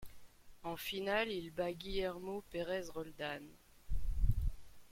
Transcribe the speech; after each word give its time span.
En 0.63 0.77
finale, 0.77 1.29
il 1.31 1.51
bat 1.51 1.73
Guillermo 1.73 2.41
Pérez 2.49 2.85
Roldán. 2.91 3.43